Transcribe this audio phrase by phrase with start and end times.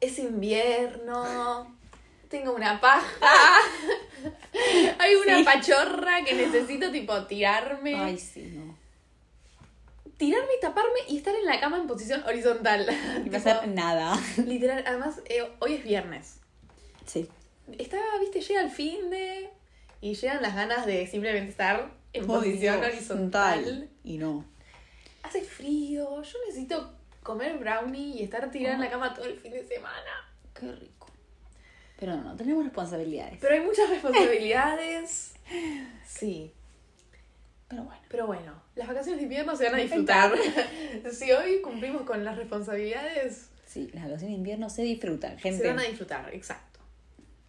[0.00, 1.76] Es invierno.
[2.28, 3.06] Tengo una paja.
[4.98, 5.44] Hay una Sí.
[5.44, 7.94] pachorra que necesito tipo tirarme.
[7.94, 8.76] Ay, sí, no.
[10.16, 12.86] Tirarme y taparme y estar en la cama en posición horizontal.
[13.20, 14.16] Y Tipo, ser nada.
[14.46, 16.38] Literal, además eh, hoy es viernes.
[17.06, 17.28] Sí.
[17.78, 19.50] Está, viste, llega el fin de.
[20.00, 23.88] Y llegan las ganas de simplemente estar en posición Dios, horizontal.
[24.04, 24.44] Y no.
[25.22, 29.52] Hace frío, yo necesito comer brownie y estar tirada en la cama todo el fin
[29.52, 30.28] de semana.
[30.54, 31.08] Qué rico.
[31.98, 33.38] Pero no, tenemos responsabilidades.
[33.40, 35.28] Pero hay muchas responsabilidades.
[36.06, 36.52] Sí,
[37.68, 38.00] Pero bueno.
[38.08, 40.32] pero bueno, las vacaciones de invierno se van a disfrutar.
[41.12, 45.62] si hoy cumplimos con las responsabilidades, Sí, las vacaciones de invierno se disfrutan, gente.
[45.62, 46.80] se van a disfrutar, exacto.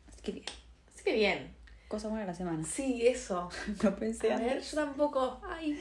[0.07, 0.45] Así que bien.
[0.93, 1.53] Así que bien.
[1.89, 2.63] Cosa buena de la semana.
[2.65, 3.49] Sí, eso.
[3.83, 5.41] No pensé A ver, yo tampoco.
[5.45, 5.77] Ay.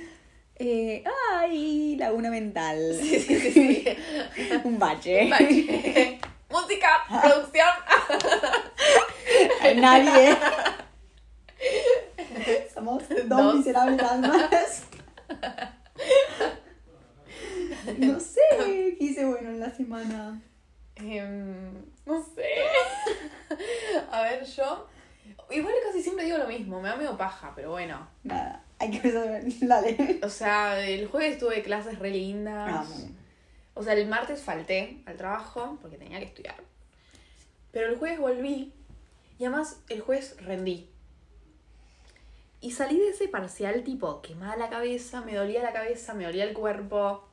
[0.57, 1.03] Eh,
[1.35, 2.79] ay, laguna mental.
[3.01, 3.51] Sí, sí, sí.
[3.53, 4.51] sí.
[4.65, 5.29] Un bache.
[5.29, 6.21] Vale.
[6.51, 6.89] Música,
[7.23, 7.69] producción.
[9.81, 10.37] Nadie.
[12.75, 13.55] Somos dos, Dos.
[13.57, 14.85] miserables almas.
[17.99, 20.41] No sé qué hice bueno en la semana.
[20.97, 21.73] Em,
[22.05, 22.45] no sé.
[24.11, 24.87] A ver, yo.
[25.51, 28.07] Igual casi siempre digo lo mismo, me da medio paja, pero bueno.
[28.23, 29.45] Nada, hay que resolver.
[29.61, 30.21] Dale.
[30.23, 32.89] O sea, el jueves tuve clases re lindas.
[32.89, 33.09] Ah.
[33.75, 36.57] O sea, el martes falté al trabajo porque tenía que estudiar.
[37.71, 38.75] Pero el jueves volví
[39.39, 40.91] y además el jueves rendí.
[42.61, 46.45] Y salí de ese parcial tipo quemada la cabeza, me dolía la cabeza, me dolía
[46.45, 47.27] el cuerpo.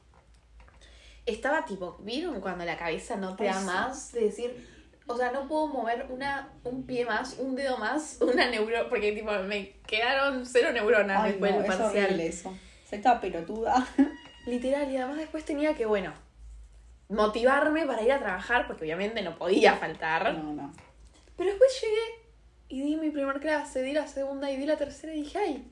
[1.26, 4.12] Estaba tipo, ¿vieron cuando la cabeza no te da más?
[4.12, 4.68] De decir,
[5.10, 9.12] o sea, no puedo mover una, un pie más, un dedo más, una neurona, porque
[9.12, 12.06] tipo me quedaron cero neuronas Ay, después no, del es parcial.
[12.06, 12.58] horrible eso.
[12.88, 13.88] Se estaba pelotuda.
[14.46, 16.14] Literal, y además después tenía que, bueno,
[17.10, 20.34] motivarme para ir a trabajar, porque obviamente no podía faltar.
[20.36, 20.74] No, no.
[21.36, 22.30] Pero después llegué
[22.70, 25.72] y di mi primer clase, di la segunda y di la tercera y dije, ay.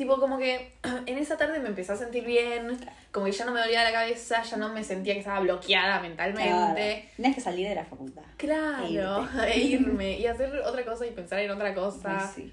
[0.00, 0.72] Tipo, como que
[1.04, 2.80] en esa tarde me empecé a sentir bien,
[3.12, 6.00] como que ya no me dolía la cabeza, ya no me sentía que estaba bloqueada
[6.00, 6.48] mentalmente.
[6.48, 6.74] Claro.
[7.16, 8.22] Tienes que salir de la facultad.
[8.38, 12.32] Claro, E e irme y hacer otra cosa y pensar en otra cosa.
[12.34, 12.50] Sí.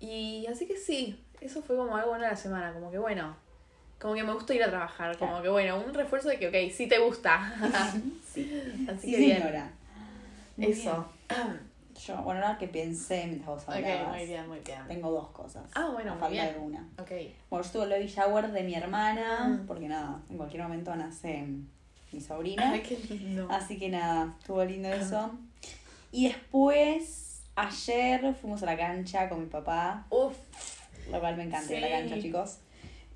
[0.00, 3.36] Y así que sí, eso fue como algo bueno de la semana, como que bueno,
[4.00, 6.72] como que me gustó ir a trabajar, como que bueno, un refuerzo de que, ok,
[6.74, 7.54] sí te gusta.
[8.34, 8.60] Sí.
[8.88, 9.38] Así Sí, que bien.
[9.40, 9.70] señora.
[10.56, 11.06] Muy Eso.
[12.06, 14.16] Yo, bueno, ahora que pensé mientras vos Ok, hablabas.
[14.16, 14.80] muy bien, muy bien.
[14.88, 15.62] Tengo dos cosas.
[15.74, 16.52] Ah, bueno, muy falta bien.
[16.54, 16.88] de una.
[16.98, 17.10] Ok.
[17.50, 19.66] Bueno, yo tuve el baby shower de mi hermana, Mm.
[19.66, 21.46] porque nada, en cualquier momento nace
[22.12, 22.70] mi sobrina.
[22.72, 23.46] Ay, qué lindo.
[23.50, 25.30] Así que nada, estuvo lindo eso.
[26.10, 30.36] Y después, ayer fuimos a la cancha con mi papá, Uf,
[31.10, 31.92] lo cual me encanta a la Sí.
[31.92, 32.58] cancha, chicos.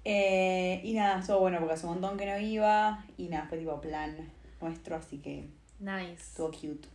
[0.04, 3.04] Eh, y nada, estuvo bueno porque hace un montón que no iba.
[3.18, 4.16] Y nada, fue tipo plan
[4.60, 5.48] nuestro, así que
[5.80, 6.12] nice.
[6.22, 6.88] estuvo cute.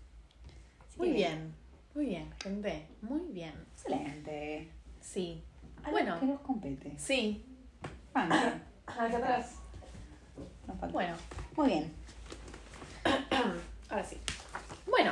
[0.88, 1.54] Así Muy bien,
[1.96, 2.88] muy bien, gente.
[3.02, 3.54] Muy bien.
[3.74, 4.70] Excelente.
[5.02, 5.44] Sí.
[5.84, 6.20] Algo Bueno.
[6.20, 6.94] que nos compete.
[6.98, 7.46] Sí.
[8.14, 8.62] Banca.
[8.86, 9.56] Acá atrás.
[10.68, 10.94] Nos falta.
[10.94, 11.16] Bueno,
[11.56, 11.94] Muy bien.
[13.90, 14.18] ahora sí.
[14.88, 15.12] Bueno.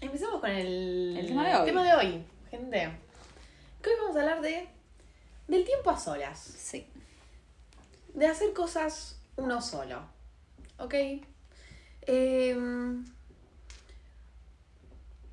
[0.00, 1.64] Empecemos con el, El tema de hoy.
[1.66, 2.90] tema de hoy, gente.
[3.82, 4.68] Que hoy vamos a hablar de
[5.48, 6.38] del tiempo a solas.
[6.38, 6.86] Sí.
[8.14, 10.02] de hacer cosas uno solo.
[10.78, 10.94] ¿Ok?
[12.02, 13.04] Em,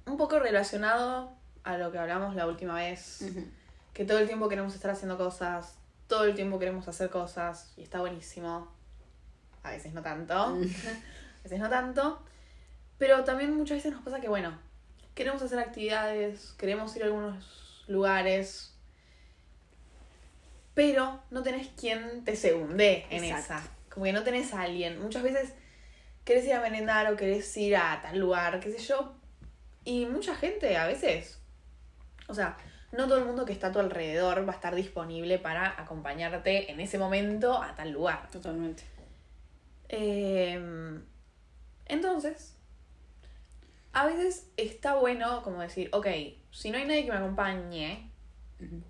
[0.05, 1.31] un poco relacionado
[1.63, 3.25] a lo que hablamos la última vez,
[3.93, 5.75] que todo el tiempo queremos estar haciendo cosas,
[6.07, 8.67] todo el tiempo queremos hacer cosas y está buenísimo.
[9.63, 12.21] A veces no tanto, a veces no tanto,
[12.97, 14.57] pero también muchas veces nos pasa que, bueno,
[15.15, 18.73] queremos hacer actividades, queremos ir a algunos lugares,
[20.75, 23.53] pero no tenés quien te segunde en Exacto.
[23.65, 23.69] esa.
[23.89, 25.01] Como que no tenés a alguien.
[25.01, 25.53] Muchas veces
[26.25, 29.14] querés ir a merendar o querés ir a tal lugar, qué sé yo.
[29.85, 31.39] Y mucha gente a veces,
[32.27, 32.57] o sea,
[32.91, 36.71] no todo el mundo que está a tu alrededor va a estar disponible para acompañarte
[36.71, 38.29] en ese momento a tal lugar.
[38.31, 38.83] Totalmente.
[39.89, 40.99] Eh,
[41.85, 42.57] entonces,
[43.93, 46.07] a veces está bueno como decir, ok,
[46.51, 48.09] si no hay nadie que me acompañe,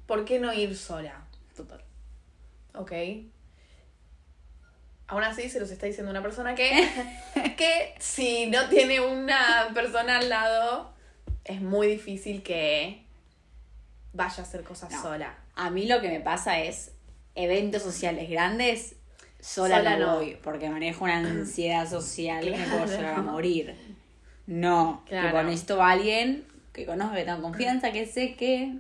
[0.08, 1.28] ¿por qué no ir sola?
[1.56, 1.84] Total.
[2.74, 2.92] ¿Ok?
[5.08, 6.72] Aún así se los está diciendo una persona que,
[7.58, 10.92] que si no tiene una persona al lado,
[11.44, 13.04] es muy difícil que
[14.14, 15.02] vaya a hacer cosas No.
[15.02, 15.36] sola.
[15.56, 16.92] A mí lo que me pasa es
[17.36, 18.96] eventos sociales grandes,
[19.40, 20.16] sola, Sola no no.
[20.16, 22.98] voy, porque manejo una ansiedad social que me puedo Claro.
[22.98, 23.76] llegar a morir.
[24.48, 25.28] No, Claro.
[25.28, 28.74] tipo, necesito a alguien que conozca, que tenga confianza, que sé que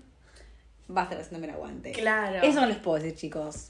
[0.89, 1.92] va a estar haciéndome el aguante.
[1.92, 2.42] Claro.
[2.42, 3.69] Eso no les puedo decir, chicos.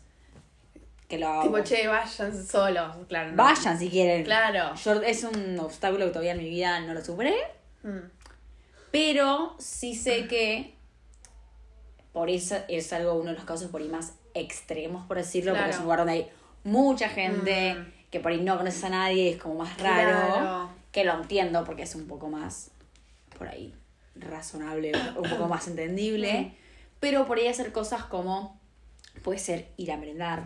[1.07, 1.43] Que lo hago.
[1.43, 3.31] Tipo, che, vayan solos, claro.
[3.31, 3.37] no.
[3.37, 4.23] Vayan si quieren.
[4.23, 4.73] Claro.
[4.75, 7.35] Yo, es un obstáculo que todavía en mi vida no lo superé.
[7.83, 7.99] Mm,
[8.91, 10.73] Pero sí sé que
[12.13, 15.69] por eso es algo uno de los casos por ahí más extremos, por decirlo, porque
[15.71, 16.31] es un lugar donde hay
[16.63, 17.91] mucha gente, Mm.
[18.09, 20.69] que por ahí no conoces a nadie, es como más raro, Claro.
[20.91, 22.71] que lo entiendo porque es un poco más,
[23.37, 23.73] por ahí,
[24.15, 26.51] razonable, un poco más entendible, Mm.
[27.01, 28.57] pero por ahí hacer cosas como,
[29.23, 30.45] puede ser ir a merendar,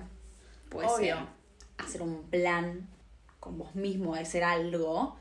[0.70, 1.16] puede Obvio.
[1.16, 1.26] ser
[1.78, 2.88] hacer un plan
[3.40, 5.16] con vos mismo, de hacer algo,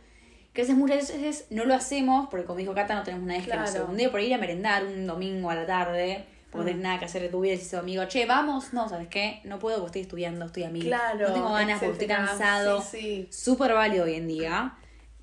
[0.53, 3.37] que a veces muchas veces no lo hacemos, porque como dijo Cata, no tenemos que
[3.39, 3.67] nos Claro.
[3.69, 7.05] segunde, por ir a merendar un domingo a la tarde, porque no tenés nada que
[7.05, 9.41] hacer de tu vida y dices, amigo, che, vamos, no, ¿sabes qué?
[9.45, 10.81] No puedo porque estoy estudiando, estoy a mí.
[10.81, 11.29] Claro.
[11.29, 12.81] No tengo ganas porque estoy cansado.
[12.83, 13.29] Sí, sí.
[13.31, 14.75] Súper válido hoy en día,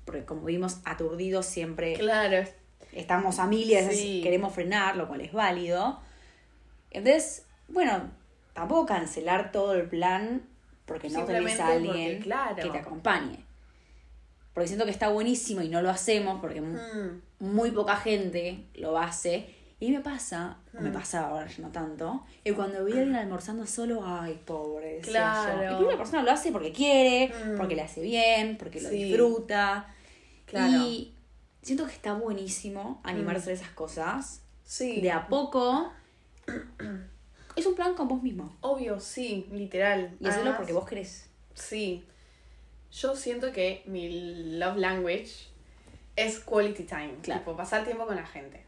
[0.06, 2.48] porque como vivimos aturdidos siempre Claro.
[2.92, 4.20] estamos a mil y a veces Sí.
[4.22, 6.00] queremos frenar, lo cual es válido.
[6.90, 8.10] Entonces, bueno,
[8.56, 10.42] tampoco cancelar todo el plan
[10.86, 12.56] porque no tenés a alguien porque, claro.
[12.56, 13.44] que te acompañe.
[14.54, 18.64] Porque siento que está buenísimo y no lo hacemos porque mu- Mm, muy poca gente
[18.74, 19.54] lo hace.
[19.78, 23.14] Y me pasa, o me pasaba ahora ya no tanto, y cuando vi a alguien
[23.16, 25.82] almorzando solo, ay, pobre, Claro.
[25.82, 27.58] Y la persona lo hace porque quiere, Mm.
[27.58, 29.04] porque le hace bien, porque lo Sí.
[29.04, 29.86] disfruta.
[30.46, 30.72] Claro.
[30.82, 31.12] Y
[31.60, 34.40] siento que está buenísimo animarse a esas cosas.
[34.64, 35.02] Sí.
[35.02, 35.92] De a poco.
[37.56, 38.54] es un plan con vos mismo.
[38.60, 40.16] Obvio, sí, literal.
[40.20, 41.30] Y hacerlo porque vos querés.
[41.54, 42.06] Sí.
[42.92, 45.48] Yo siento que mi love language
[46.14, 47.14] es quality time.
[47.22, 47.40] Claro.
[47.40, 48.64] Tipo, pasar tiempo con la gente.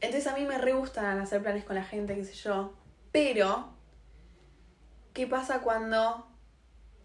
[0.00, 2.74] Entonces a mí me re gustan hacer planes con la gente, qué sé yo.
[3.12, 3.70] Pero,
[5.12, 6.26] ¿qué pasa cuando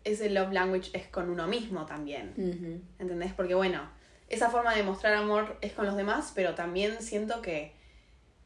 [0.03, 2.83] ese love language es con uno mismo también?
[2.99, 3.33] ¿Entendés?
[3.33, 3.89] Porque bueno,
[4.29, 7.74] esa forma de mostrar amor es con los demás, pero también siento que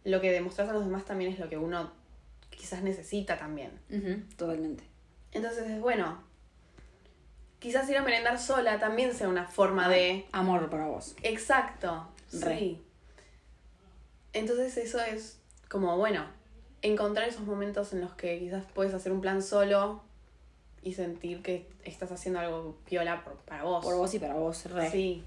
[0.09, 1.91] lo que demostras a los demás también es lo que uno
[2.49, 3.71] quizás necesita también.
[4.37, 4.83] Totalmente.
[5.31, 6.21] Entonces es bueno.
[7.59, 10.25] Quizás ir a merendar sola también sea una forma de.
[10.31, 11.15] Amor para vos.
[11.23, 12.07] Exacto.
[12.31, 12.57] Re.
[12.59, 12.81] Sí.
[14.33, 15.37] Entonces eso es
[15.69, 16.25] como bueno.
[16.81, 20.01] Encontrar esos momentos en los que quizás puedes hacer un plan solo
[20.81, 23.83] y sentir que estás haciendo algo piola por- para vos.
[23.83, 24.89] Por vos y para vos, re.
[24.89, 25.23] Sí.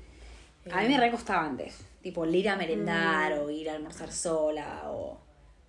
[0.70, 1.78] A mí me recostaba antes.
[2.02, 3.40] Tipo, el ir a merendar Mm.
[3.44, 5.20] o ir a almorzar sola o.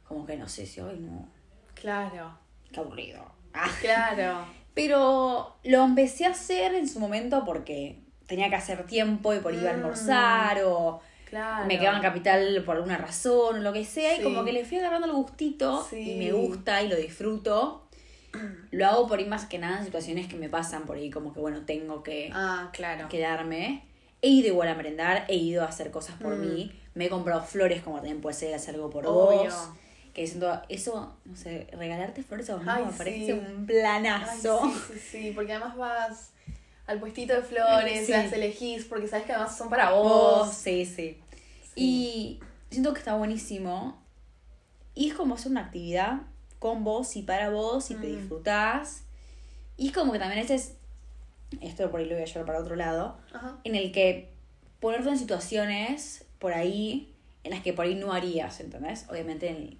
[0.07, 1.27] Como que no sé si hoy no.
[1.73, 2.37] Claro.
[2.71, 3.23] Qué aburrido.
[3.53, 3.69] Ah.
[3.81, 4.45] Claro.
[4.73, 9.53] Pero lo empecé a hacer en su momento porque tenía que hacer tiempo y por
[9.53, 9.75] ir a Mm.
[9.75, 10.99] almorzar o
[11.29, 11.65] Claro.
[11.65, 14.15] me quedaba en capital por alguna razón o lo que sea.
[14.15, 14.21] Sí.
[14.21, 16.11] Y como que le fui agarrando el gustito Sí.
[16.13, 17.87] y me gusta y lo disfruto.
[18.71, 21.33] Lo hago por ahí más que nada en situaciones que me pasan por ahí, como
[21.33, 23.07] que bueno, tengo que Ah, claro.
[23.07, 23.83] quedarme.
[24.23, 26.39] He ido igual a merendar, he ido a hacer cosas por Mm.
[26.39, 26.81] mí.
[26.95, 29.43] Me he comprado flores como también puede ser hacer algo por Obvio.
[29.43, 29.69] vos.
[30.13, 33.65] Que siento, eso, no sé, regalarte flores a vos Ay, mismo me parece un Ay,
[33.67, 34.61] planazo.
[34.87, 36.31] sí, sí, sí, porque además vas
[36.87, 38.11] al puestito de flores, Sí.
[38.11, 40.53] las elegís, porque sabes que además son para Oh, vos.
[40.53, 41.19] sí, sí.
[41.73, 41.81] Sí.
[41.81, 42.39] Y
[42.69, 44.01] siento que está buenísimo.
[44.95, 46.21] Y es como hacer una actividad
[46.59, 48.17] con vos y para vos y te Mm.
[48.17, 49.03] disfrutás.
[49.75, 50.75] Y es como que también ese es,
[51.61, 53.57] esto por ahí lo voy a llevar para otro lado, Ajá.
[53.63, 54.31] en el que
[54.79, 59.05] ponerte en situaciones por ahí en las que por ahí no harías, ¿entendés?
[59.09, 59.77] Obviamente en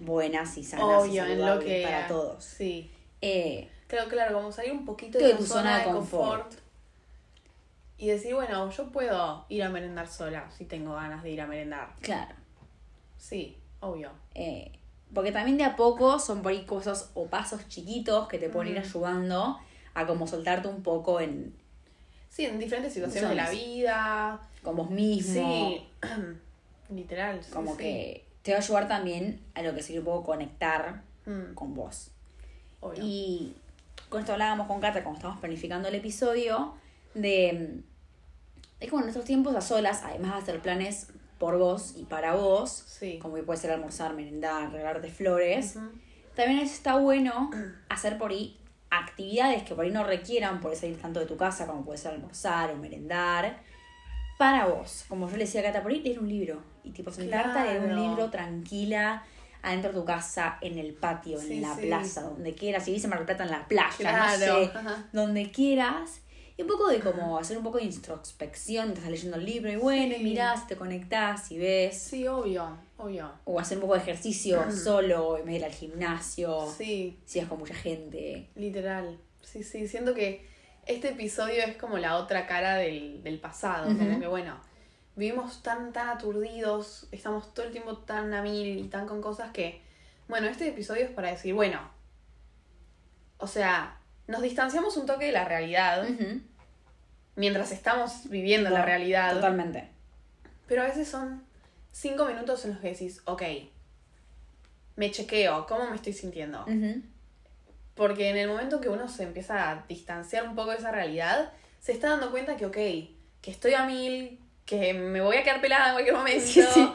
[0.00, 1.82] buenas y sanas y en lo que.
[1.84, 2.42] para todos.
[2.44, 2.90] Sí.
[3.20, 6.42] Eh, Claro, claro, como salir un poquito De tu zona de confort.
[6.42, 6.54] confort.
[7.98, 11.46] Y decir, bueno, yo puedo ir a merendar sola si tengo ganas de ir a
[11.46, 11.94] merendar.
[12.00, 12.34] claro.
[13.18, 14.10] Sí, obvio.
[14.34, 14.72] Eh,
[15.14, 18.72] porque también de a poco son por ahí cosas o pasos chiquitos que te pueden
[18.72, 19.58] ir ayudando
[19.94, 21.54] a como soltarte un poco en
[22.30, 24.40] Sí, en diferentes situaciones de la vida.
[24.62, 25.68] con vos mismo.
[25.70, 25.86] Sí.
[26.94, 27.42] Literal.
[27.42, 27.78] sí, Como sí.
[27.78, 31.74] que te va a ayudar también a lo que sería un poco conectar Mm, con
[31.74, 32.10] vos.
[32.80, 33.02] obvio.
[33.02, 33.54] Y
[34.10, 36.74] con esto hablábamos con Cata cuando estábamos planificando el episodio
[37.14, 37.80] de,
[38.80, 41.06] de como en nuestros tiempos a solas, además de hacer planes
[41.38, 43.18] por vos y para vos, Sí.
[43.22, 45.76] como que puede ser almorzar, merendar, regalarte flores,
[46.36, 47.50] también está bueno
[47.88, 48.58] hacer por ahí
[48.98, 52.12] actividades que por ahí no requieran por salir tanto de tu casa, como puede ser
[52.14, 53.58] almorzar o merendar,
[54.38, 55.04] para vos.
[55.08, 56.60] Como yo le decía a Cata, por ahí leer un libro.
[56.82, 58.02] Y tipo sentarte a leer un Claro.
[58.08, 59.22] libro tranquila,
[59.62, 61.82] adentro de tu casa, en el patio, Sí, en la sí.
[61.86, 62.84] plaza, donde quieras.
[62.84, 65.04] Si en Mar del Plata, en la playa, Claro, no sé, ajá.
[65.12, 66.20] donde quieras.
[66.56, 69.72] Y un poco de como hacer un poco de introspección estás leyendo el libro.
[69.72, 70.20] Y bueno, Sí.
[70.20, 71.98] y mirás, te conectás y ves.
[71.98, 73.32] Sí, obvio, obvio.
[73.44, 74.72] O hacer un poco de ejercicio Mm.
[74.84, 76.72] solo, en vez de ir al gimnasio.
[76.76, 78.48] Sí, Si es con mucha gente.
[78.54, 79.18] literal.
[79.42, 80.48] Sí, sí, siento que
[80.86, 83.88] este episodio es como la otra cara del, del pasado.
[83.90, 83.98] Ujú.
[83.98, 84.56] Como que, bueno,
[85.16, 89.50] vivimos tan, tan aturdidos, estamos todo el tiempo tan a mil y tan con cosas
[89.52, 89.80] que,
[90.28, 91.78] bueno, este episodio es para decir, bueno,
[93.38, 96.40] o sea, nos distanciamos un toque de la realidad Ujú.
[97.36, 99.34] mientras estamos viviendo la realidad.
[99.34, 99.88] Totalmente.
[100.66, 101.44] Pero a veces son
[101.94, 103.42] cinco minutos en los que decís, ok,
[104.96, 106.64] me chequeo, ¿cómo me estoy sintiendo?
[107.94, 111.52] Porque en el momento que uno se empieza a distanciar un poco de esa realidad,
[111.80, 115.60] se está dando cuenta que, ok, que estoy a mil, que me voy a quedar
[115.60, 116.90] pelada en cualquier momento, Sí, sí.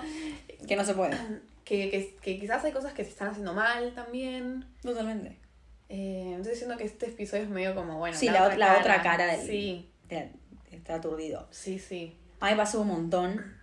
[0.67, 1.15] Que no se puede.
[1.69, 4.65] Que, que, que quizás hay cosas que se están haciendo mal también.
[4.81, 5.37] Totalmente.
[5.87, 9.03] Eh, entonces siento que este episodio es medio como, bueno, Sí, la ot- la otra
[9.03, 10.31] cara del- Sí, De-
[10.71, 11.47] estar aturdido.
[11.51, 12.17] sí, sí.
[12.39, 13.55] A mí pasó un montón.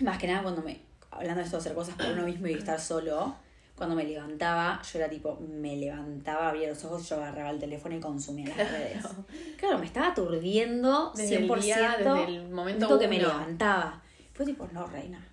[0.00, 0.80] Más que nada cuando me.
[1.10, 3.34] Hablando de esto de hacer cosas por uno mismo y estar solo.
[3.76, 7.94] Cuando me levantaba, yo era tipo, me levantaba, abría los ojos yo agarraba el teléfono
[7.94, 9.04] y consumía las redes.
[9.56, 14.02] Claro, me estaba aturdiendo Desde el 100% día, desde el momento que me levantaba.
[14.34, 15.24] Fue tipo, no, reina,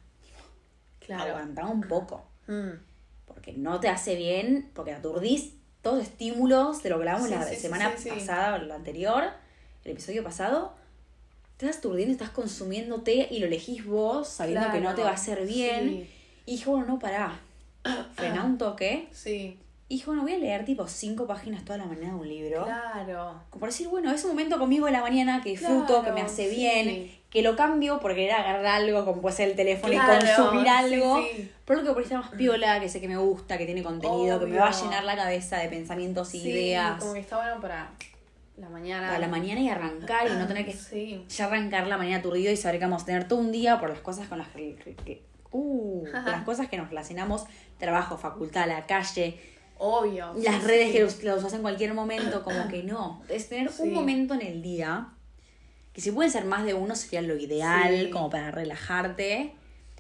[1.00, 1.24] Claro.
[1.36, 2.26] aguantaba un poco.
[2.48, 2.70] Mm,
[3.26, 7.34] Porque no te hace bien, porque aturdís todos los estímulos de lo que hablábamos Sí,
[7.36, 8.10] la sí, semana sí.
[8.10, 9.24] pasada o la anterior,
[9.84, 10.76] el episodio pasado.
[11.58, 15.46] Estás aturdiendo, estás consumiéndote y lo elegís vos sabiendo que no te va a hacer
[15.46, 15.88] bien.
[15.90, 16.10] Sí,
[16.46, 17.40] Y dije, bueno, no, pará.
[18.16, 19.08] Frená un toque.
[19.12, 19.58] sí,
[19.88, 22.64] Y dije, bueno, voy a leer tipo cinco páginas toda la mañana de un libro.
[22.66, 23.42] claro.
[23.50, 26.22] Como por decir, bueno, es un momento conmigo de la mañana que disfruto, que me
[26.22, 26.56] hace sí.
[26.58, 30.36] bien, que lo cambio por querer agarrar algo, como puede ser el teléfono Claro, y
[30.36, 31.22] consumir algo.
[31.22, 31.52] sí.
[31.64, 34.40] Por lo que por está más piola, que sé que me gusta, que tiene contenido,
[34.42, 37.38] que me va a llenar la cabeza de pensamientos y Sí, ideas como que está
[37.38, 37.90] bueno para
[38.58, 39.08] la mañana.
[39.08, 41.26] para la mañana y arrancar y no tener que Sí.
[41.30, 43.90] ya arrancar la mañana aturdido y saber que vamos a tener todo un día por
[43.90, 47.46] las cosas con las que, que- uh, las cosas que nos relacionamos,
[47.78, 49.40] trabajo, facultad, la calle,
[49.78, 50.34] Obvio.
[50.38, 50.94] las sí, redes sí.
[50.94, 53.22] que los, los usas en cualquier momento, como que no.
[53.30, 55.10] Es tener un momento en el día,
[55.94, 59.54] que si pueden ser más de uno sería lo ideal, como para relajarte,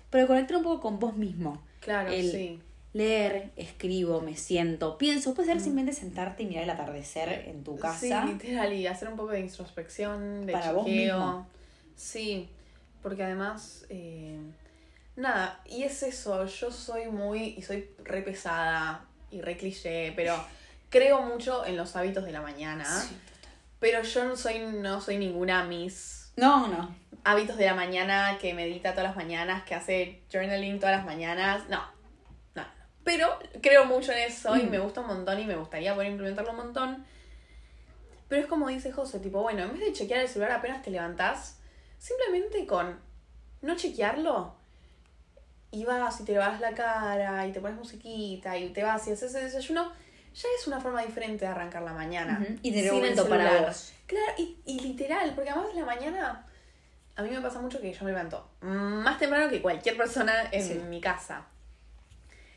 [0.09, 1.61] pero conectar un poco con vos mismo.
[1.81, 2.61] Claro, el- sí.
[2.95, 7.77] Leer, escribo, me siento, pienso, puede ser simplemente sentarte y mirar el atardecer en tu
[7.77, 8.23] casa.
[8.25, 11.17] Sí, literal, y hacer un poco de introspección, de Para vos chequeo.
[11.17, 11.47] mismo.
[11.97, 12.47] Sí,
[13.03, 14.39] porque además, eh,
[15.17, 20.33] nada, y es eso, yo soy muy, y soy re pesada y re cliché, pero
[20.89, 22.85] creo mucho en los hábitos de la mañana.
[22.85, 23.13] Sí,
[23.81, 26.95] Pero yo no soy, no soy ninguna Miss No, no.
[27.25, 31.67] hábitos de la mañana que medita todas las mañanas, que hace journaling todas las mañanas.
[31.67, 31.93] No.
[33.65, 34.69] Creo mucho en eso y Mm.
[34.69, 37.03] me gusta un montón y me gustaría poder implementarlo un montón.
[38.29, 40.91] Pero es como dice José, tipo, bueno, en vez de chequear el celular apenas te
[40.91, 41.57] levantás,
[41.97, 42.99] simplemente con
[43.63, 44.53] no chequearlo
[45.71, 49.13] y vas y te lavas la cara y te pones musiquita y te vas y
[49.13, 49.91] haces el desayuno,
[50.35, 52.39] ya es una forma diferente de arrancar la mañana.
[52.43, 53.93] Ujú, y tener sin un el momento para vos.
[54.05, 56.45] Claro, y, y literal, porque además la mañana
[57.15, 60.61] a mí me pasa mucho que yo me levanto más temprano que cualquier persona en
[60.63, 60.73] Sí.
[60.75, 61.47] mi casa.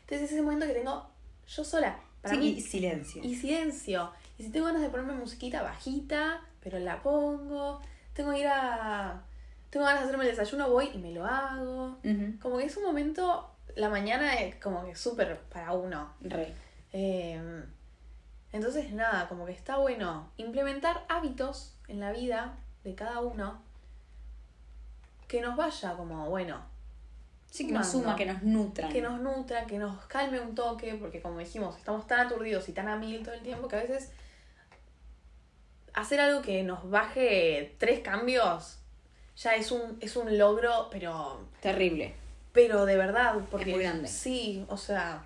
[0.09, 1.07] Entonces es ese momento que tengo
[1.47, 3.21] yo sola, para Sí, mí, y silencio.
[3.23, 4.11] y silencio.
[4.39, 7.79] Y si tengo ganas de ponerme musiquita bajita, pero la pongo.
[8.13, 9.21] Tengo que ir a...
[9.69, 11.99] Tengo ganas de hacerme el desayuno, voy y me lo hago.
[12.41, 16.11] Como que es un momento, la mañana es como que súper para uno.
[16.21, 16.55] Re.
[16.91, 17.63] Eh,
[18.51, 23.61] entonces, nada, como que está bueno implementar hábitos en la vida de cada uno
[25.27, 26.59] que nos vaya como, bueno,
[27.49, 28.91] Sí, que nos suma, que nos nutran.
[28.91, 32.73] que nos nutra, que nos calme un toque, porque como dijimos, estamos tan aturdidos y
[32.73, 34.11] tan a mil todo el tiempo que a veces
[35.93, 38.79] hacer algo que nos baje tres cambios
[39.35, 42.13] ya es un, es un logro, pero Terrible.
[42.51, 44.07] pero de verdad, porque muy grande.
[44.07, 45.23] sí, o sea,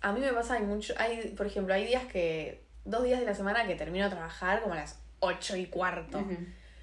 [0.00, 3.26] a mí me pasa hay mucho, hay, por ejemplo, hay días que, dos días de
[3.26, 6.18] la semana que termino de trabajar como a las ocho y cuarto.
[6.18, 6.36] Ujú.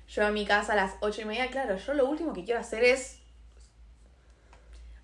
[0.10, 2.60] Yo a mi casa a las ocho y media, claro, yo lo último que quiero
[2.60, 3.21] hacer es,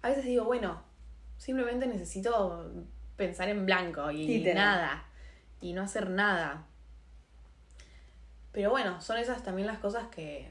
[0.02, 0.82] a veces digo, bueno,
[1.38, 2.72] simplemente necesito
[3.16, 5.06] pensar en blanco y nada,
[5.62, 6.66] y no hacer nada.
[8.52, 10.50] Pero bueno, son esas también las cosas que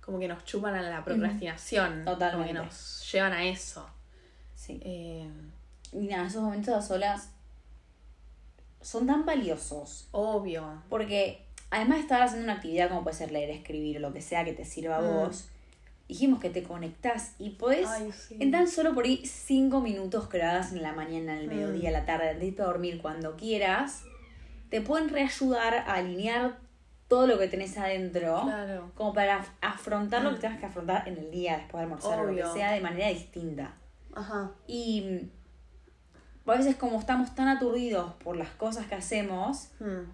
[0.00, 2.52] como que nos chupan a la procrastinación, como Totalmente.
[2.52, 3.88] que nos llevan a eso.
[4.54, 4.80] Sí.
[4.84, 5.28] Eh,
[5.92, 7.30] Y nada, esos momentos a solas
[8.80, 10.08] son tan valiosos.
[10.12, 10.82] obvio.
[10.88, 14.20] Porque además de estar haciendo una actividad como puede ser leer, escribir o lo que
[14.20, 15.04] sea que te sirva a Mm.
[15.14, 15.48] vos,
[16.08, 18.36] dijimos que te conectás y podés, Ay, sí.
[18.40, 21.46] en tan solo por ahí cinco minutos que lo hagas en la mañana, en el
[21.46, 21.50] Mm.
[21.50, 24.02] mediodía, a la tarde, antes de dormir, cuando quieras,
[24.70, 26.58] te pueden reayudar a alinear
[27.08, 28.42] todo lo que tenés adentro.
[28.42, 28.90] Claro.
[28.96, 32.18] Como para af- afrontar lo que tengas que afrontar en el día después de almorzar
[32.20, 32.44] o lo Obvio.
[32.52, 33.74] que sea de manera distinta.
[34.14, 34.50] Ajá.
[34.66, 35.02] Y
[36.46, 40.10] mm, a veces como estamos tan aturdidos por las cosas que hacemos, Hmm.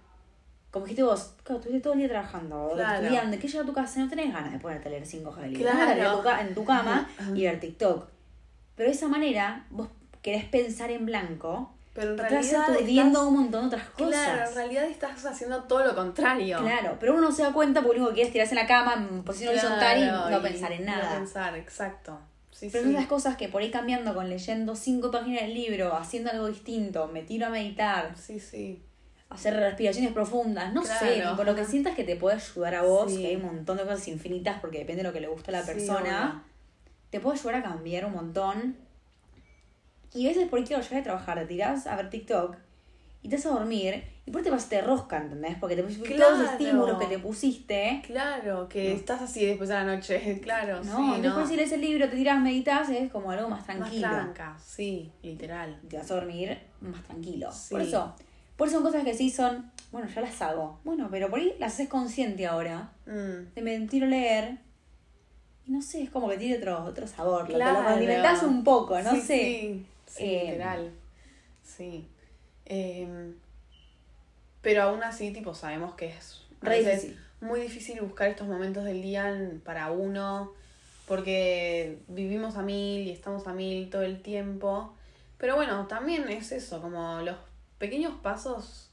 [0.73, 3.03] Como dijiste vos, claro, estuviste todo el día trabajando, Claro.
[3.03, 5.29] estudiando, que llega a tu casa y no tenés ganas de ponerte a leer cinco
[5.31, 5.71] hojas de libro.
[5.71, 6.41] Claro.
[6.41, 8.09] En tu cama y ver TikTok.
[8.75, 9.89] Pero de esa manera vos
[10.23, 13.07] querés pensar en blanco, Pero en estás realidad.
[13.07, 14.09] estás- un montón de otras cosas.
[14.25, 16.59] Claro, en realidad estás haciendo todo lo contrario.
[16.59, 18.61] Claro, pero uno no se da cuenta porque lo único que quiere es tirarse en
[18.63, 21.19] la cama en posición horizontal y no y pensar en No nada.
[21.19, 22.19] pensar, exacto.
[22.51, 22.91] Sí, Pero sí.
[22.91, 26.47] son las cosas que por ahí cambiando con leyendo cinco páginas del libro, haciendo algo
[26.49, 28.83] distinto, me tiro a meditar, Sí, sí.
[29.33, 31.31] Hacer respiraciones profundas, no sé, Claro.
[31.31, 33.23] tipo, lo que sientas que te puede ayudar a vos, Sí.
[33.23, 35.53] que hay un montón de cosas infinitas porque depende de lo que le gusta a
[35.53, 36.45] la Sí, persona,
[37.11, 38.77] te puede ayudar a cambiar un montón.
[40.15, 42.57] Y a veces por ahí quiero llegar a trabajar, te tirás a ver TikTok
[43.23, 45.57] y te vas a dormir y por ahí te vas te rosca, ¿entendés?
[45.59, 46.53] Porque te pusiste todos los Claro.
[46.53, 48.03] estímulos que te pusiste.
[48.07, 51.49] Claro, que estás así después de la noche, claro, No, sí, después no.
[51.49, 54.09] si lees el libro, te tiras, meditas, es como algo más Más tranquilo.
[54.09, 55.81] tranca, sí, literal.
[55.89, 57.51] te vas a dormir más tranquilo.
[57.51, 57.71] Sí.
[57.71, 58.15] Por eso,
[58.57, 60.79] por eso son cosas que sí son, bueno, ya las hago.
[60.85, 62.91] Bueno, pero por ahí las haces consciente ahora.
[63.07, 64.59] Mm, De me tiro a leer.
[65.67, 67.47] Y no sé, es como que tiene otro, otro sabor.
[67.47, 67.83] Claro.
[67.83, 69.37] Lo condimentás un poco, no sí, sé.
[69.37, 70.91] Sí, sí, Eh, literal.
[71.63, 72.07] Sí.
[72.65, 73.35] Em,
[74.61, 77.19] pero aún así, tipo, sabemos que es difícil.
[77.41, 80.53] muy difícil buscar estos momentos del día para uno,
[81.07, 84.95] porque vivimos a mil y estamos a mil todo el tiempo.
[85.39, 87.37] Pero bueno, también es eso, como los
[87.83, 88.89] pequeños pasos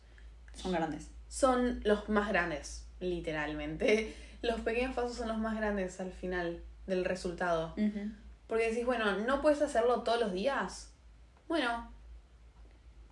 [0.55, 1.09] Son grandes.
[1.27, 4.15] son los más grandes, literalmente.
[4.41, 7.75] Los pequeños pasos son los más grandes al final del resultado.
[8.47, 10.89] Porque decís, bueno, no puedes hacerlo todos los días.
[11.47, 11.91] Bueno,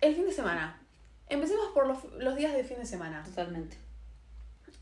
[0.00, 0.80] el fin de semana.
[1.28, 3.22] Empecemos por los, los días de fin de semana.
[3.22, 3.76] Totalmente.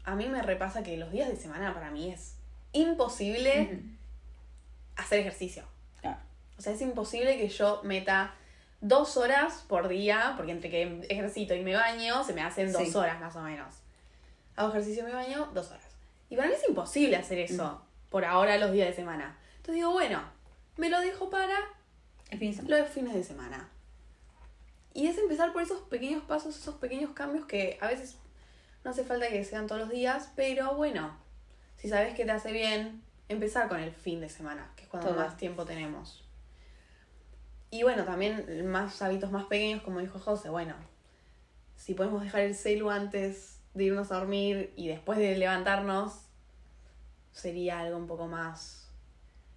[0.05, 2.37] A mí me repasa que los días de semana para mí es
[2.73, 3.83] imposible
[4.97, 5.65] hacer ejercicio.
[6.01, 6.21] Claro.
[6.59, 8.35] O sea, es imposible que yo meta
[8.81, 12.83] dos horas por día, porque entre que ejercito y me baño, se me hacen dos
[12.89, 12.97] Sí.
[12.97, 13.75] horas más o menos.
[14.57, 15.85] Hago ejercicio y me baño, dos horas.
[16.31, 19.37] Y para mí es imposible hacer eso por ahora los días de semana.
[19.57, 20.21] Entonces digo, bueno,
[20.77, 21.57] me lo dejo para
[22.31, 23.69] El fin de los fines de semana.
[24.95, 28.17] Y es empezar por esos pequeños pasos, esos pequeños cambios que a veces
[28.85, 31.17] no hace falta que sean todos los días, pero bueno,
[31.77, 35.11] si sabes que te hace bien, empezar con el fin de semana, que es cuando
[35.11, 35.19] Todo.
[35.21, 36.25] más tiempo tenemos.
[37.77, 40.75] Y bueno, también más hábitos más pequeños, como dijo José, bueno,
[41.77, 46.23] si podemos dejar el celu antes de irnos a dormir y después de levantarnos,
[47.33, 48.89] sería algo un poco más,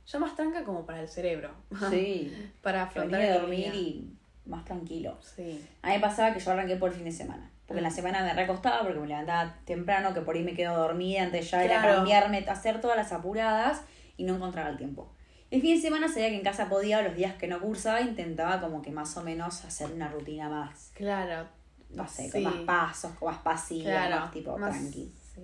[0.05, 1.51] ya más tranca como para el cerebro.
[1.89, 2.51] Sí.
[2.61, 4.13] para afrontar venir a el dormir y
[4.45, 5.17] más tranquilo.
[5.21, 5.65] Sí.
[5.81, 7.49] A mí me pasaba que yo arranqué por el fin de semana.
[7.67, 7.89] Porque en Mm.
[7.89, 11.49] la semana me recostaba porque me levantaba temprano, que por ahí me quedo dormida, antes
[11.49, 11.95] ya era Claro.
[11.97, 13.81] cambiarme, hacer todas las apuradas
[14.17, 15.09] y no encontraba el tiempo.
[15.51, 18.59] El fin de semana sabía que en casa podía, los días que no cursaba, intentaba
[18.61, 21.47] como que más o menos hacer una rutina más, Claro.
[21.89, 22.31] no sé, Sí.
[22.31, 24.15] con más pasos, con más pasiva, Claro.
[24.21, 25.11] más tipo más- tranqui.
[25.33, 25.41] sí.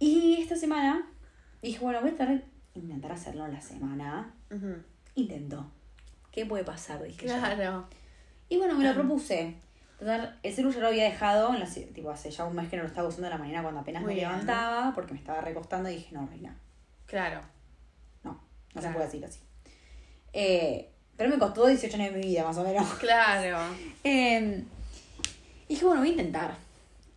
[0.00, 1.06] Y esta semana
[1.62, 2.42] dije, bueno, voy a estar,
[2.74, 4.34] intentar hacerlo en la semana.
[4.50, 4.76] Ujú.
[5.14, 5.70] Intento.
[6.32, 7.02] ¿Qué puede pasar?
[7.02, 7.34] Dije yo.
[7.36, 7.86] Claro.
[8.48, 9.54] Y bueno, me lo propuse.
[9.98, 12.76] Total, el celu ya lo había dejado, en la, tipo, hace ya un mes que
[12.76, 14.28] no lo estaba usando a la mañana cuando apenas Muy me bien.
[14.30, 16.56] levantaba, porque me estaba recostando y dije, no, reina,
[17.06, 17.40] Claro.
[18.74, 19.40] No, se puede decir así.
[20.32, 22.86] Eh, pero me costó 18 años de mi vida, más o menos.
[22.94, 23.58] Claro.
[24.04, 24.64] Eh,
[25.68, 26.54] y dije, bueno, voy a intentar.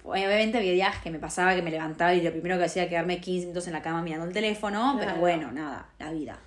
[0.03, 2.89] Obviamente había días que me pasaba que me levantaba y lo primero que hacía era
[2.89, 5.21] quedarme 15 minutos en la cama mirando el teléfono, pero Claro.
[5.21, 6.37] bueno, nada, la vida.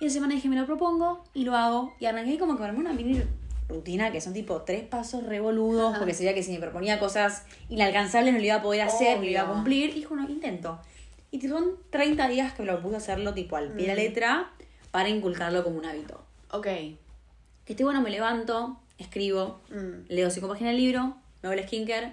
[0.00, 1.94] Y esa semana dije, me lo propongo y lo hago.
[1.98, 3.22] Y arranqué como que me armé una mini
[3.68, 8.34] rutina que son tipo tres pasos revoludos, porque sería que si me proponía cosas inalcanzables
[8.34, 9.90] no lo iba a poder hacer, no lo iba a cumplir.
[9.90, 10.78] Y dije, bueno, intento.
[11.34, 14.00] Y son 30 días que me lo puse a hacerlo tipo al pie de la
[14.00, 14.04] Mm.
[14.04, 14.50] letra
[14.92, 16.24] para inculcarlo como un hábito.
[16.52, 16.62] Ok.
[16.62, 16.98] Que
[17.66, 20.04] estoy bueno, me levanto, escribo, Mm.
[20.08, 22.12] leo cinco páginas del libro, me hago el skincare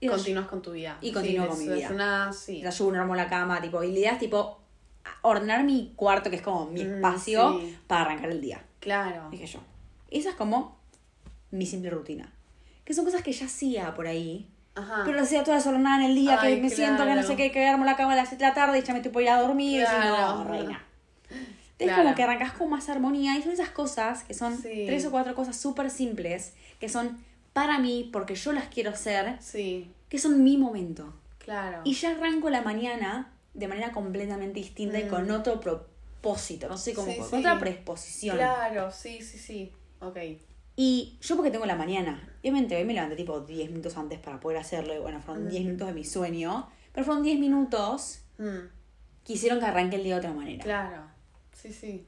[0.00, 0.98] y Continúas con tu vida.
[1.00, 1.76] Y continúo con mi vida.
[1.76, 2.60] Desayunás, sí.
[2.60, 4.58] desayuno, armo la cama, tipo, y la idea es tipo
[5.22, 7.78] ordenar mi cuarto, que es como mi Mm, espacio, sí.
[7.86, 9.28] para arrancar el día, Claro.
[9.30, 9.60] dije yo.
[10.10, 10.76] Esa es como
[11.52, 12.32] mi simple rutina.
[12.84, 14.48] Que son cosas que ya hacía por ahí,
[14.80, 15.02] Ajá.
[15.04, 17.36] pero lo hacía toda desordenada en el día, Ay, que me siento que no sé
[17.36, 19.12] qué, que armo la cama a las 7 de la tarde y ya me estoy
[19.12, 20.38] por ir a dormir, y Claro.
[20.38, 20.84] no, reina.
[21.30, 22.02] Entonces Claro.
[22.02, 24.84] como que arrancas con más armonía y son esas cosas que son Sí.
[24.86, 27.18] tres o cuatro cosas súper simples, que son
[27.52, 29.90] para mí, porque yo las quiero hacer, Sí.
[30.08, 31.14] que son mi momento.
[31.38, 31.80] Claro.
[31.84, 35.08] Y ya arranco la mañana de manera completamente distinta y Mm.
[35.08, 37.36] con otro propósito, no sé cómo, Sí, con sí.
[37.36, 38.36] otra predisposición.
[38.36, 39.72] Claro, sí, sí, sí.
[40.00, 40.18] Ok.
[40.76, 44.40] Y yo porque tengo la mañana, obviamente hoy me levanté tipo 10 minutos antes para
[44.40, 48.68] poder hacerlo, y bueno, fueron 10 minutos de mi sueño, pero fueron 10 minutos Mm,
[49.26, 50.62] que hicieron que arranque el día de otra manera.
[50.64, 51.02] claro.
[51.52, 52.06] Sí, sí.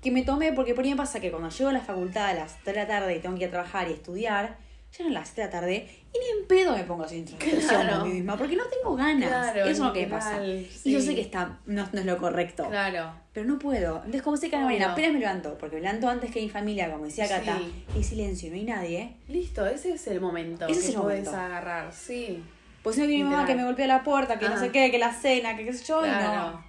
[0.00, 2.34] Que me tomé, porque por ahí me pasa que cuando llego a la facultad a
[2.34, 4.58] las 3 de la tarde y tengo que ir a trabajar y estudiar,
[4.98, 7.60] llegan las 7 de la tarde y ni en pedo me pongo a hacer introspección
[7.82, 7.98] Claro.
[8.00, 9.28] con mí misma, porque no tengo ganas.
[9.28, 10.44] Claro, Eso es lo que me pasa.
[10.44, 11.06] Y yo sí.
[11.06, 12.66] sé que está, no, no es lo correcto.
[12.68, 13.12] Claro.
[13.32, 13.96] Pero no puedo.
[13.96, 16.40] Entonces, como sé que a la mañana apenas me levanto, porque me levanto antes que
[16.42, 17.84] mi familia, como decía Cata, Sí.
[17.94, 19.16] y hay silencio, no hay nadie.
[19.28, 21.44] Listo, ese es el momento Ese que es el puedes momento.
[21.46, 22.42] agarrar, sí.
[22.82, 24.60] Pues no viene mi mamá que me golpea la puerta, que no Ajá.
[24.64, 26.50] sé qué, que la cena, que qué sé yo, y Claro.
[26.52, 26.64] no.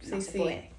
[0.00, 0.38] Sí, No se sí.
[0.38, 0.70] puede.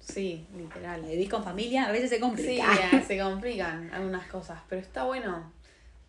[0.00, 1.00] Sí, literal.
[1.02, 2.66] Vivís con familia, a veces se Sí, complica.
[2.92, 5.53] ya, se complican algunas cosas, pero está bueno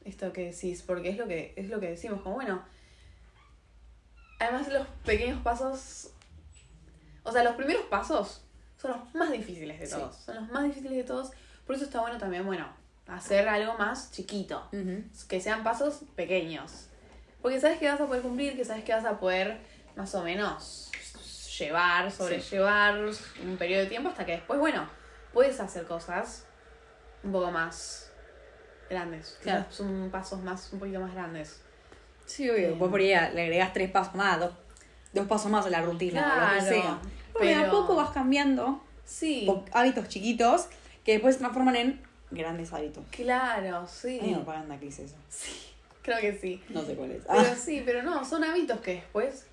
[0.06, 2.64] esto que decís, porque es lo que, es lo que decimos, como bueno.
[4.40, 6.12] Además los pequeños pasos,
[7.24, 8.44] o sea, los primeros pasos
[8.78, 9.94] son los más difíciles de Sí.
[9.96, 11.32] todos, son los más difíciles de todos,
[11.66, 12.68] por eso está bueno también, bueno,
[13.08, 14.70] hacer algo más chiquito,
[15.28, 16.88] que sean pasos pequeños,
[17.42, 19.60] porque sabes que vas a poder cumplir, que sabes que vas a poder
[19.96, 20.92] más o menos
[21.58, 23.00] llevar, sobrellevar
[23.44, 24.88] un periodo de tiempo hasta que después, bueno,
[25.34, 26.46] puedes hacer cosas
[27.24, 28.05] un poco más
[28.90, 29.38] grandes.
[29.42, 29.66] Claro.
[29.70, 31.62] Son pasos más, un poquito más grandes.
[32.26, 32.76] Sí, obvio.
[32.76, 34.52] Vos por ahí le agregás tres pasos más, dos,
[35.14, 37.00] dos pasos más a la rutina, lo que Claro, sea.
[37.34, 40.68] Porque de a pero- poco vas cambiando Sí, hábitos chiquitos
[41.04, 43.04] que después se transforman en grandes hábitos.
[43.12, 44.20] claro, sí.
[44.22, 45.16] Hay propaganda que dice eso.
[46.02, 46.64] Creo que sí.
[46.70, 47.24] No sé cuál es.
[47.28, 49.46] Pero Ah, sí, pero no, son hábitos que después.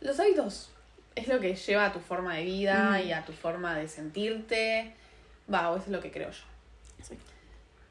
[0.00, 0.70] Los hábitos
[1.14, 3.06] es lo que lleva a tu forma de vida Mm.
[3.08, 4.94] y a tu forma de sentirte.
[5.52, 6.42] Va, o eso es lo que creo yo.
[7.02, 7.16] sí.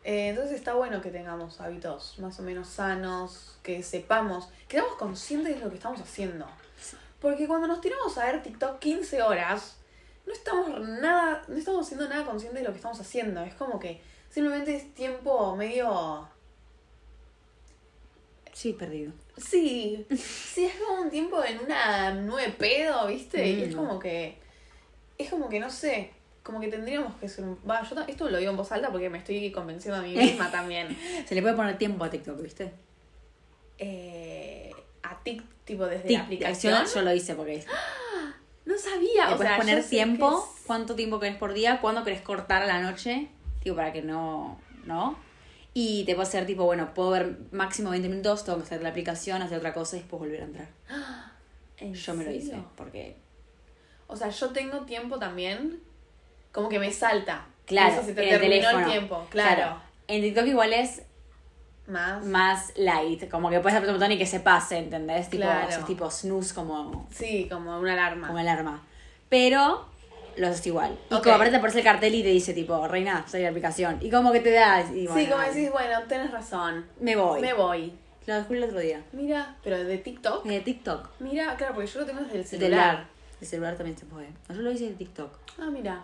[0.09, 4.95] Eh, entonces está bueno que tengamos hábitos más o menos sanos, que sepamos, que seamos
[4.95, 6.47] conscientes de lo que estamos haciendo.
[7.19, 9.75] Porque cuando nos tiramos a ver TikTok 15 horas,
[10.25, 13.41] no estamos nada, no estamos siendo nada conscientes de lo que estamos haciendo.
[13.43, 16.29] Es como que simplemente es tiempo medio
[18.53, 19.11] Sí, perdido.
[19.37, 23.45] Sí, sí, es como un tiempo en una nube pedo, ¿viste?
[23.45, 23.77] y es Mm.
[23.77, 24.37] como que.
[25.17, 26.11] Es como que no sé.
[26.47, 27.59] Como que tendríamos que ser un.
[27.69, 30.49] Va, yo esto lo digo en voz alta porque me estoy convenciendo a mí misma
[30.51, 30.95] también.
[31.27, 32.71] Se le puede poner tiempo a TikTok, ¿viste?
[33.79, 34.71] Eh,
[35.03, 36.85] a TIC, tipo desde la aplicación.
[36.85, 37.65] yo, yo lo hice porque
[38.65, 39.27] No sabía.
[39.27, 42.63] le o puedes sea, poner tiempo, es- cuánto tiempo querés por día, cuándo querés cortar
[42.63, 43.27] a la noche,
[43.61, 45.17] tipo para que no, ¿no?
[45.73, 48.89] Y te puede hacer tipo, bueno, puedo ver máximo 20 minutos, tengo que hacer la
[48.89, 50.69] aplicación, hacer otra cosa y después volver a entrar.
[51.77, 53.17] ¿En Yo me lo hice, porque
[54.07, 55.81] O sea, yo tengo tiempo también.
[56.57, 57.45] Como que me salta.
[57.67, 58.79] Claro, sé si te en el terminó teléfono.
[58.87, 59.27] el tiempo.
[59.29, 59.77] Claro.
[60.07, 61.03] En TikTok igual es
[61.85, 62.25] Más.
[62.25, 65.29] más light, como que puedes apretar un botón y que se pase, ¿entendés?
[65.29, 65.67] Tipo, Claro.
[65.67, 68.25] haces tipo snooze como, Sí, como una alarma.
[68.25, 68.81] como alarma.
[69.29, 69.85] Pero
[70.35, 70.97] lo haces igual.
[71.11, 73.99] Y como aparte te aparece el cartel y te dice tipo, reina, soy la aplicación.
[74.01, 76.87] Y como que te das y bueno, sí, como decís, bueno, tenés razón.
[76.99, 77.39] me voy.
[77.39, 77.93] Me voy.
[78.25, 79.03] Lo descubrí el otro día.
[79.11, 80.43] Mira, pero de TikTok.
[80.43, 81.07] De TikTok.
[81.19, 83.05] Mira, claro, porque yo lo tengo desde el El celular.
[83.39, 84.29] El celular también se puede.
[84.49, 85.31] Yo lo hice de TikTok.
[85.59, 86.03] Ah, mira.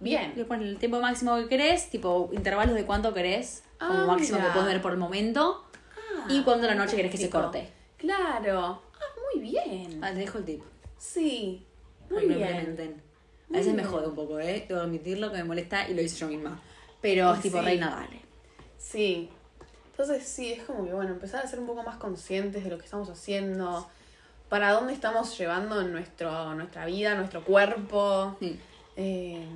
[0.00, 0.32] Bien.
[0.36, 4.38] Le pones el tiempo máximo que querés, tipo intervalos de cuánto querés, como Ah, máximo
[4.38, 4.48] mira.
[4.48, 5.64] que puedes ver por el momento.
[5.96, 7.68] Ah, y cuando a la noche querés que se corte.
[7.98, 8.82] Claro.
[8.94, 10.00] Ah, muy bien.
[10.02, 10.62] Ah, te dejo el tip.
[10.98, 11.66] Sí.
[12.10, 13.00] Muy bien.
[13.50, 14.64] A veces me jode un poco, ¿eh?
[14.68, 16.60] Debo admitirlo que me molesta y lo hice yo misma.
[17.00, 17.64] Pero es tipo, Sí.
[17.64, 18.20] reina, dale.
[18.78, 19.28] Sí.
[19.90, 22.78] Entonces sí, es como que bueno, empezar a ser un poco más conscientes de lo
[22.78, 23.86] que estamos haciendo,
[24.48, 28.36] para dónde estamos llevando nuestro, nuestra vida, nuestro cuerpo.
[28.40, 28.58] Sí.
[28.96, 29.46] Eh,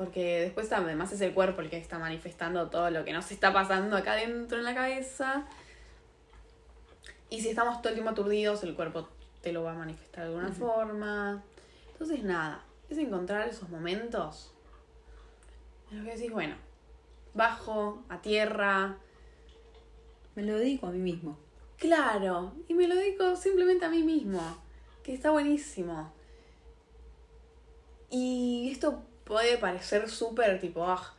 [0.00, 3.52] porque después además es el cuerpo el que está manifestando todo lo que nos está
[3.52, 5.44] pasando acá dentro en la cabeza.
[7.28, 9.10] Y si estamos todo el tiempo aturdidos, el cuerpo
[9.42, 11.44] te lo va a manifestar de alguna forma.
[11.92, 14.54] Entonces nada, es encontrar esos momentos
[15.90, 16.54] en los que decís, bueno,
[17.34, 18.96] bajo a tierra,
[20.34, 21.36] Me lo dedico a mí mismo.
[21.76, 24.40] Claro, y me lo dedico simplemente a mí mismo,
[25.02, 26.10] que está buenísimo.
[28.08, 31.14] Y esto puede parecer súper tipo, ah,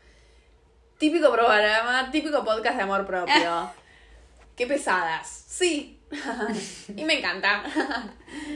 [0.97, 3.71] típico programa, típico podcast de amor propio.
[4.57, 5.97] Qué pesadas, sí.
[6.95, 7.63] y me encanta.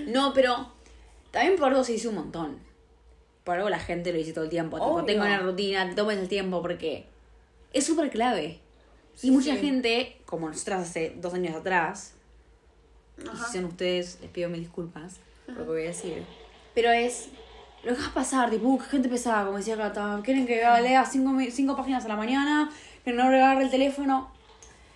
[0.07, 0.71] No, pero
[1.31, 2.59] también por algo se hizo un montón.
[3.43, 4.77] Por algo la gente lo dice todo el tiempo.
[4.77, 7.05] Tipo, tengo una rutina, te tomes el tiempo porque
[7.73, 8.59] es súper clave.
[9.15, 9.59] Sí, y mucha sí.
[9.59, 12.13] gente, como nosotras hace dos años atrás,
[13.17, 16.25] y si son ustedes, les pido mil disculpas por lo que voy a decir.
[16.73, 17.29] Pero es,
[17.85, 20.19] lo dejas pasar, tipo, uh, qué gente pesada, como decía Cata.
[20.23, 22.71] Quieren que lea cinco, cinco páginas a la mañana,
[23.03, 24.31] que no agarre el teléfono.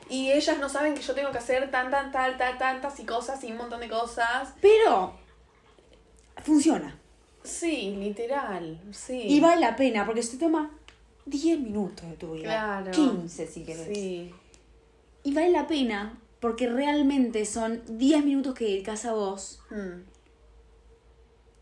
[0.09, 3.05] Y ellas no saben que yo tengo que hacer tan, tan, tal, tal, tantas y
[3.05, 4.55] cosas y un montón de cosas.
[4.59, 5.13] Pero
[6.43, 6.97] funciona.
[7.43, 8.81] Sí, literal.
[8.91, 9.21] Sí.
[9.27, 10.71] Y vale la pena, porque se toma
[11.27, 12.45] 10 minutos de tu vida.
[12.45, 12.91] Claro.
[12.91, 13.87] 15 si querés.
[13.93, 14.33] Sí.
[15.23, 19.61] Y vale la pena porque realmente son 10 minutos que dedicas a vos.
[19.69, 20.01] Mm.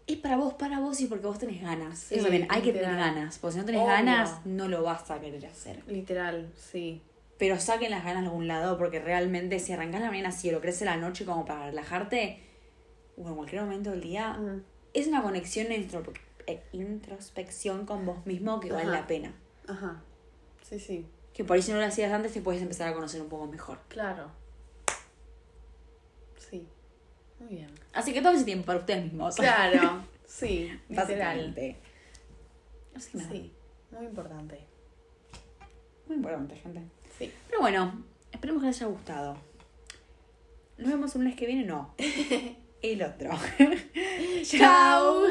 [0.08, 2.00] Es para vos, para vos y porque vos tenés ganas.
[2.00, 3.38] Sí, Eso también, hay que tener ganas.
[3.40, 3.92] Porque si no tenés Obvio.
[3.92, 5.84] ganas, no lo vas a querer hacer.
[5.88, 7.02] Literal, sí.
[7.38, 10.54] Pero saquen las ganas de algún lado porque realmente si arrancás la mañana así o
[10.54, 12.42] lo crees en la noche como para relajarte,
[13.18, 14.40] o en cualquier momento del día,
[14.94, 16.14] es una conexión e intro-
[16.48, 19.34] e introspección con vos mismo que vale la pena.
[19.68, 20.02] Ajá.
[20.64, 21.06] Sí, sí.
[21.34, 23.46] Que por ahí si no lo hacías antes te puedes empezar a conocer un poco
[23.48, 23.78] mejor.
[23.90, 24.32] Claro.
[27.40, 27.70] Muy bien.
[27.94, 29.36] Así que todo ese tiempo para ustedes mismos.
[29.36, 30.02] Claro.
[30.28, 30.70] Sí.
[30.90, 31.78] Básicamente.
[32.94, 33.54] Así que nada, Sí.
[33.92, 34.60] Muy importante.
[36.06, 36.82] muy importante, gente.
[37.18, 37.32] Sí.
[37.48, 39.38] Pero bueno, esperemos que les haya gustado.
[40.78, 41.96] Nos vemos el lunes que viene, no.
[42.82, 43.32] El otro.
[44.44, 45.24] Chao.